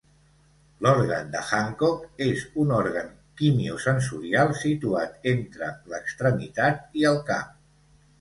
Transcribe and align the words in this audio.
L'organ 0.83 1.27
de 1.33 1.41
Hancock 1.57 2.23
és 2.27 2.45
un 2.63 2.73
òrgan 2.77 3.11
quimiosensorial 3.41 4.55
situat 4.63 5.29
entre 5.33 5.69
l'extremitat 5.93 6.99
i 7.03 7.07
el 7.11 7.21
cap. 7.29 7.53